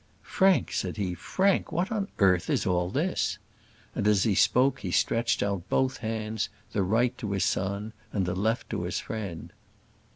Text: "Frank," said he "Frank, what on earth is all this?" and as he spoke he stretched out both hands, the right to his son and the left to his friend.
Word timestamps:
"Frank," 0.23 0.71
said 0.71 0.97
he 0.97 1.13
"Frank, 1.13 1.71
what 1.71 1.91
on 1.91 2.07
earth 2.17 2.49
is 2.49 2.65
all 2.65 2.89
this?" 2.89 3.37
and 3.93 4.07
as 4.07 4.23
he 4.23 4.33
spoke 4.33 4.79
he 4.79 4.89
stretched 4.89 5.43
out 5.43 5.69
both 5.69 5.97
hands, 5.97 6.49
the 6.71 6.81
right 6.81 7.15
to 7.19 7.33
his 7.33 7.45
son 7.45 7.93
and 8.11 8.25
the 8.25 8.33
left 8.33 8.67
to 8.71 8.81
his 8.81 8.99
friend. 8.99 9.53